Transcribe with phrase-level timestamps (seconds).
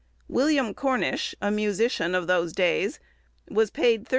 [0.27, 2.99] William Cornyshe, a musician of those days,
[3.51, 4.09] was paid 13_s.